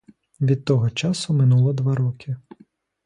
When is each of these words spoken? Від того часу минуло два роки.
Від 0.41 0.65
того 0.65 0.89
часу 0.89 1.33
минуло 1.33 1.73
два 1.73 1.95
роки. 1.95 2.35